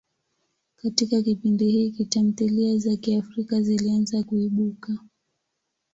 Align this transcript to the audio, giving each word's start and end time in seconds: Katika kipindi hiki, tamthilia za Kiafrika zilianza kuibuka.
Katika 0.75 1.21
kipindi 1.21 1.69
hiki, 1.71 2.05
tamthilia 2.05 2.77
za 2.77 2.95
Kiafrika 2.97 3.61
zilianza 3.61 4.23
kuibuka. 4.23 4.97